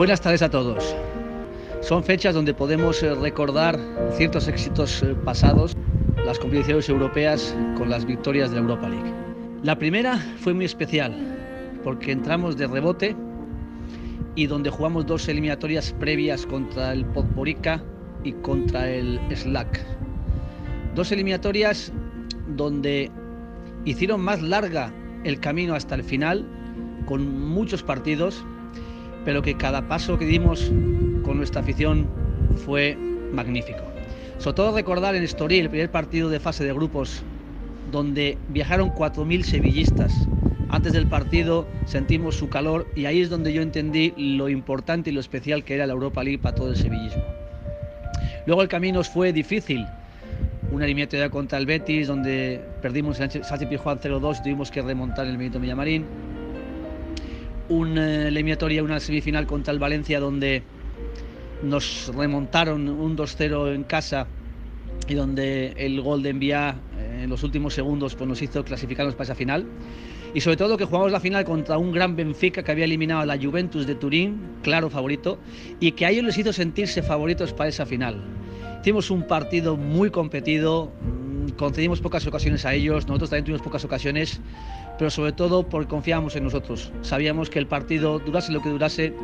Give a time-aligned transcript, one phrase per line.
[0.00, 0.96] Buenas tardes a todos.
[1.82, 3.78] Son fechas donde podemos eh, recordar
[4.16, 5.76] ciertos éxitos eh, pasados,
[6.24, 9.12] las competiciones europeas con las victorias de la Europa League.
[9.62, 11.14] La primera fue muy especial
[11.84, 13.14] porque entramos de rebote
[14.36, 17.84] y donde jugamos dos eliminatorias previas contra el Podporica
[18.24, 19.84] y contra el Slack.
[20.94, 21.92] Dos eliminatorias
[22.56, 23.10] donde
[23.84, 24.94] hicieron más larga
[25.24, 26.46] el camino hasta el final,
[27.04, 28.42] con muchos partidos,
[29.24, 30.70] pero que cada paso que dimos
[31.24, 32.06] con nuestra afición
[32.64, 32.96] fue
[33.32, 33.80] magnífico.
[34.38, 37.22] Sobre todo recordar en Estoril, el primer partido de fase de grupos,
[37.90, 40.12] donde viajaron 4.000 sevillistas.
[40.70, 45.12] Antes del partido sentimos su calor y ahí es donde yo entendí lo importante y
[45.12, 47.22] lo especial que era la Europa League para todo el sevillismo.
[48.46, 49.86] Luego el camino fue difícil,
[50.70, 55.26] una eliminatoria contra el Betis, donde perdimos en Sánchez Pijuán 0-2 y tuvimos que remontar
[55.26, 56.06] el Benito Villamarín.
[57.70, 60.64] Una eliminatoria, una semifinal contra el Valencia, donde
[61.62, 64.26] nos remontaron un 2-0 en casa
[65.08, 69.14] y donde el gol de Envía eh, en los últimos segundos pues, nos hizo clasificarnos
[69.14, 69.66] para esa final.
[70.34, 73.26] Y sobre todo que jugamos la final contra un gran Benfica que había eliminado a
[73.26, 75.38] la Juventus de Turín, claro favorito,
[75.78, 78.20] y que a ellos les hizo sentirse favoritos para esa final.
[78.80, 83.84] Hicimos un partido muy competido, mm, concedimos pocas ocasiones a ellos, nosotros también tuvimos pocas
[83.84, 84.40] ocasiones,
[85.00, 86.92] pero sobre todo porque confiábamos en nosotros.
[87.00, 89.14] Sabíamos que el partido, durase lo que durase,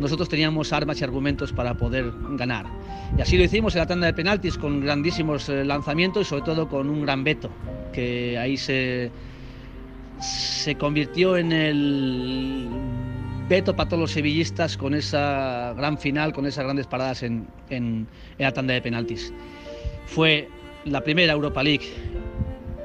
[0.00, 2.64] nosotros teníamos armas y argumentos para poder ganar.
[3.18, 6.40] Y así lo hicimos en la tanda de penaltis con grandísimos eh, lanzamientos y sobre
[6.40, 7.50] todo con un gran veto,
[7.92, 9.10] que ahí se,
[10.20, 12.68] se convirtió en el
[13.46, 18.52] Beto para todos los sevillistas con esa gran final, con esas grandes paradas en, la
[18.52, 19.34] tanda de penaltis.
[20.06, 20.48] Fue
[20.86, 21.92] la primera Europa League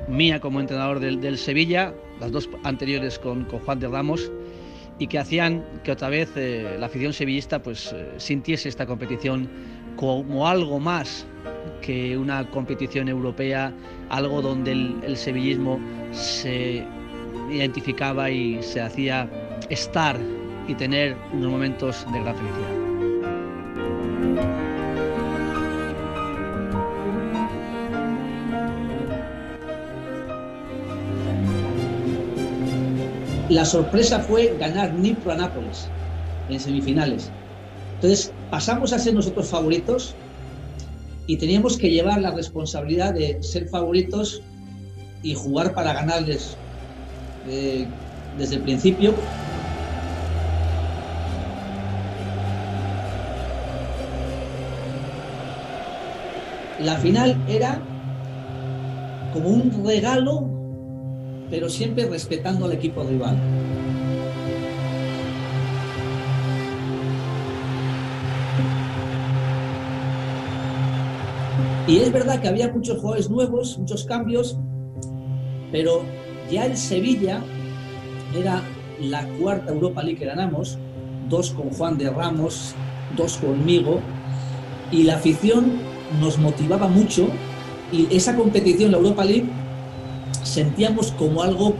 [0.09, 4.31] mía como entrenador del, Sevilla, las dos anteriores con, Juan de Ramos,
[4.99, 9.49] y que hacían que otra vez eh, la afición sevillista pues, eh, sintiese esta competición
[9.97, 11.25] como algo más
[11.81, 13.73] que una competición europea,
[14.09, 15.79] algo donde el sevillismo
[16.11, 16.85] se
[17.49, 19.27] identificaba y se hacía
[19.69, 20.17] estar
[20.67, 22.81] y tener unos momentos de gran felicidad.
[33.51, 35.91] La sorpresa fue ganar Nipro a Nápoles
[36.47, 37.33] en semifinales.
[37.95, 40.15] Entonces pasamos a ser nosotros favoritos
[41.27, 44.41] y teníamos que llevar la responsabilidad de ser favoritos
[45.21, 46.57] y jugar para ganarles
[47.45, 47.87] eh,
[48.37, 49.13] desde el principio
[56.79, 57.81] la final era
[59.33, 60.50] como un regalo,
[61.51, 63.37] pero siempre respetando al equipo rival.
[71.87, 74.57] Y es verdad que había muchos jugadores nuevos, muchos cambios,
[75.73, 76.03] pero
[76.49, 77.43] ya el Sevilla
[78.33, 78.61] era
[79.01, 80.77] la cuarta Europa League que ganamos,
[81.27, 82.75] dos con Juan de Ramos,
[83.17, 83.99] dos conmigo,
[84.89, 85.79] y la afición
[86.21, 87.27] nos motivaba mucho
[87.91, 89.49] y esa competición, la Europa League,
[90.51, 91.73] sentíamos como algo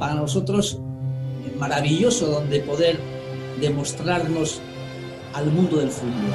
[0.00, 0.80] para nosotros
[1.60, 2.98] maravilloso donde poder
[3.60, 4.60] demostrarnos
[5.32, 6.34] al mundo del fútbol.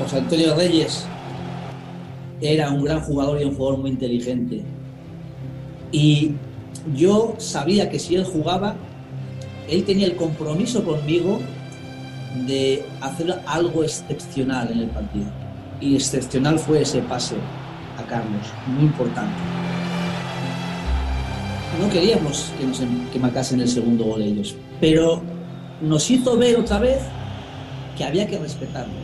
[0.00, 1.06] José Antonio Reyes
[2.40, 4.62] era un gran jugador y un jugador muy inteligente.
[5.92, 6.32] Y
[6.96, 8.74] yo sabía que si él jugaba,
[9.68, 11.38] él tenía el compromiso conmigo
[12.48, 15.41] de hacer algo excepcional en el partido.
[15.82, 17.34] Y excepcional fue ese pase
[17.98, 19.34] a Carlos, muy importante.
[21.80, 25.22] No queríamos que, nos, em, que marcasen el segundo gol ellos, pero
[25.80, 27.00] nos hizo ver otra vez
[27.98, 28.94] que había que respetarlos.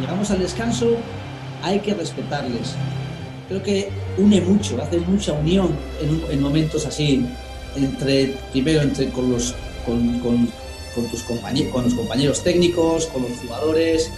[0.00, 0.96] Llegamos al descanso,
[1.62, 2.74] hay que respetarles.
[3.48, 5.68] Creo que une mucho, hace mucha unión
[6.02, 7.24] en, en momentos así,
[7.76, 9.54] entre primero entre con los
[9.86, 10.48] con,
[11.08, 14.10] tus compañeros, con los compañeros técnicos, con los jugadores,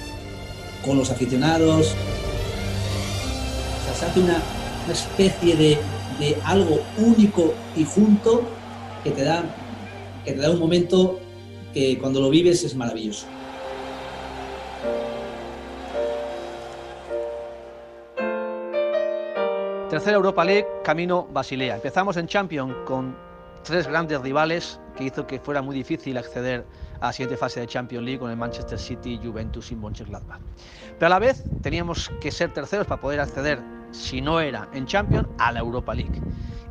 [0.84, 1.94] con los aficionados.
[3.98, 4.42] Se hace una,
[4.90, 5.78] especie de,
[6.20, 8.42] de, algo único y junto
[9.02, 9.44] que te, da,
[10.24, 11.18] que te da un momento
[11.72, 13.26] que cuando lo vives es maravilloso.
[19.90, 21.76] Tercera Europa League, camino Basilea.
[21.76, 23.25] Empezamos en Champions con
[23.66, 26.64] tres grandes rivales que hizo que fuera muy difícil acceder
[27.00, 30.40] a la siguiente fase de Champions League con el Manchester City, Juventus y Mönchengladbach.
[30.98, 33.60] Pero a la vez teníamos que ser terceros para poder acceder,
[33.90, 36.22] si no era en Champions, a la Europa League.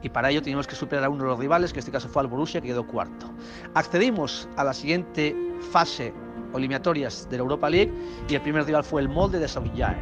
[0.02, 2.08] y para ello teníamos que superar a uno de los rivales, que en este caso
[2.08, 3.28] fue al Borussia, que quedó cuarto.
[3.74, 5.36] Accedimos a la siguiente
[5.72, 6.14] fase
[6.54, 7.92] eliminatorias de la Europa League
[8.30, 9.98] y el primer rival fue el Molde de Sauvillar.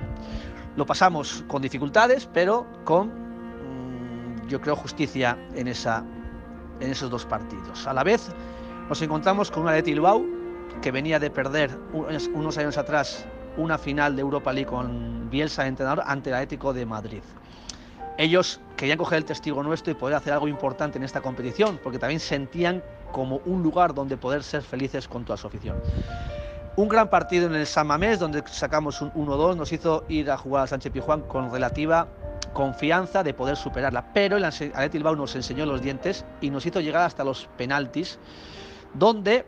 [0.75, 6.03] Lo pasamos con dificultades, pero con, mm, yo creo, justicia en, esa,
[6.83, 7.87] en esos dos partidos.
[7.87, 8.29] A la vez
[8.89, 10.23] nos encontramos con una de Bilbao
[10.81, 13.25] que venía de perder unos años atrás
[13.57, 17.21] una final de Europa League con Bielsa entrenador ante el Atlético de Madrid.
[18.17, 21.97] Ellos querían coger el testigo nuestro y poder hacer algo importante en esta competición, porque
[21.97, 25.77] también sentían como un lugar donde poder ser felices con toda su afición.
[26.75, 30.37] Un gran partido en el San Mamés, donde sacamos un 1-2, nos hizo ir a
[30.37, 32.07] jugar a Sánchez Pijuán con relativa
[32.53, 36.79] confianza de poder superarla, pero el Athletic Bilbao nos enseñó los dientes y nos hizo
[36.79, 38.19] llegar hasta los penaltis,
[38.93, 39.45] donde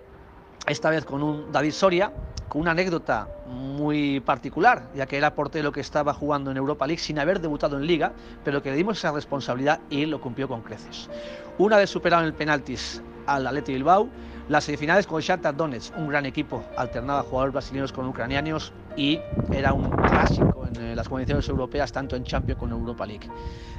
[0.68, 2.12] esta vez con un David Soria,
[2.50, 7.02] con una anécdota muy particular, ya que era portero que estaba jugando en Europa League
[7.02, 8.13] sin haber debutado en Liga,
[8.44, 11.10] pero que le dimos esa responsabilidad y lo cumplió con creces.
[11.57, 14.10] Una vez superado en el penaltis al Atleti Bilbao,
[14.48, 19.19] las semifinales con Shakhtar Donetsk, un gran equipo, alternaba jugadores brasileños con ucranianos y
[19.52, 23.30] era un clásico eh, las competiciones europeas, tanto en Champions como en Europa League.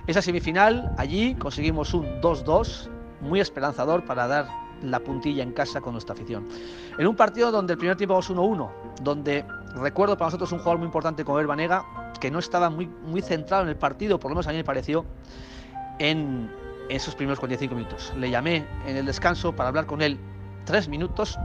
[0.06, 2.88] Esa semifinal, allí conseguimos un 2-2,
[3.20, 4.48] muy esperanzador para dar
[4.82, 6.46] la puntilla en casa con nuestra afición.
[6.98, 8.70] En un partido donde el primer tiempo vamos 1-1,
[9.02, 9.44] donde
[9.75, 11.48] recuerdo para nosotros un jugador muy importante como El
[12.20, 14.64] que no estaba muy, muy centrado en el partido, por lo menos a mí me
[14.64, 15.04] pareció,
[15.99, 16.50] en
[16.88, 18.12] esos primeros 45 minutos.
[18.16, 20.19] Le llamé en el descanso para hablar con él
[20.64, 21.38] tres minutos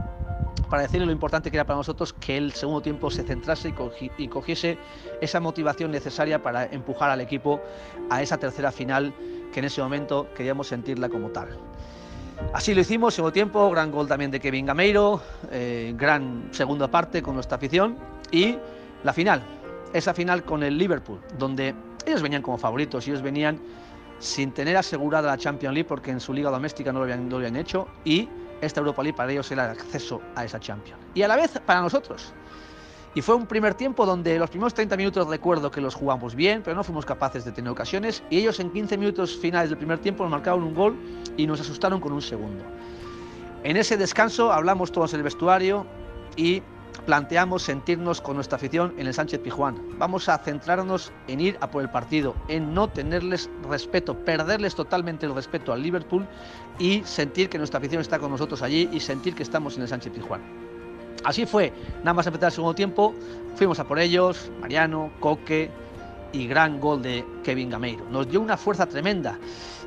[0.72, 3.74] para decirle lo importante que era para nosotros que el segundo tiempo se centrase
[4.16, 4.78] y, cogiese
[5.20, 7.60] esa motivación necesaria para empujar al equipo
[8.08, 9.12] a esa tercera final
[9.52, 11.58] que en ese momento queríamos sentirla como tal.
[12.54, 15.20] Así lo hicimos, segundo tiempo, gran gol también de Kevin Gameiro,
[15.50, 17.98] eh, gran segunda parte con nuestra afición
[18.30, 18.56] y
[19.04, 19.42] la final,
[19.92, 21.74] esa final con el Liverpool, donde
[22.06, 23.60] ellos venían como favoritos, ellos venían
[24.20, 27.32] sin tener asegurada la Champions League porque en su liga doméstica no lo habían, no
[27.32, 28.26] lo habían hecho y
[28.62, 31.00] esta Europa League para ellos era el acceso a esa Champions.
[31.14, 32.32] Y a la vez para nosotros,
[33.14, 36.62] y fue un primer tiempo donde los primeros 30 minutos recuerdo que los jugamos bien,
[36.62, 38.22] pero no fuimos capaces de tener ocasiones.
[38.30, 40.96] Y ellos en 15 minutos finales del primer tiempo nos marcaron un gol
[41.36, 42.64] y nos asustaron con un segundo.
[43.64, 45.86] En ese descanso hablamos todos en el vestuario
[46.36, 46.62] y
[47.06, 49.76] planteamos sentirnos con nuestra afición en el Sánchez Pijuán.
[49.98, 55.26] Vamos a centrarnos en ir a por el partido, en no tenerles respeto, perderles totalmente
[55.26, 56.26] el respeto al Liverpool
[56.78, 59.88] y sentir que nuestra afición está con nosotros allí y sentir que estamos en el
[59.88, 60.40] Sánchez Pijuán.
[61.24, 63.14] Así fue, nada más empezar el segundo tiempo,
[63.54, 65.70] fuimos a por ellos, Mariano, Coque
[66.32, 68.04] y gran gol de Kevin Gameiro.
[68.10, 69.38] Nos dio una fuerza tremenda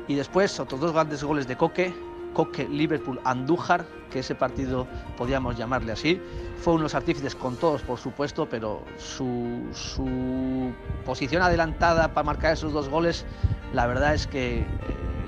[0.08, 1.92] y después otros dos grandes goles de Coque,
[2.36, 4.86] Coque, Liverpool, Andújar, que ese partido
[5.16, 6.20] podíamos llamarle así.
[6.58, 10.70] Fue unos artífices con todos, por supuesto, pero su,
[11.06, 13.24] posición adelantada para marcar esos dos goles,
[13.72, 14.66] la verdad es que eh,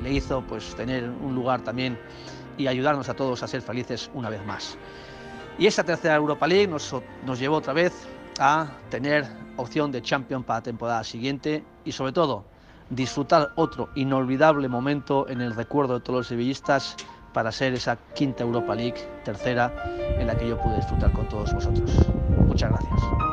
[0.02, 1.98] le hizo pues, tener un lugar también
[2.58, 4.76] y ayudarnos a todos a ser felices una vez más.
[5.58, 6.94] Y esa tercera Europa League nos,
[7.24, 8.06] nos llevó otra vez
[8.38, 9.24] a tener
[9.56, 12.44] opción de Champion para la temporada siguiente y sobre todo
[12.90, 16.96] disfrutar otro inolvidable momento en el recuerdo de todos los sevillistas
[17.32, 19.72] para ser esa quinta Europa League, tercera,
[20.18, 22.08] en la que yo pude disfrutar con todos vosotros.
[22.46, 23.27] Muchas gracias.